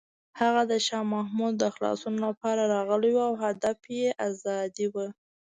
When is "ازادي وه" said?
4.29-5.07